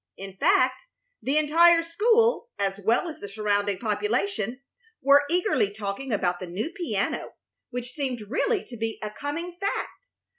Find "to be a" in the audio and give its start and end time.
8.63-9.11